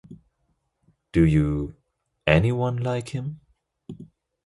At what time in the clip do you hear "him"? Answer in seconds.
3.09-3.41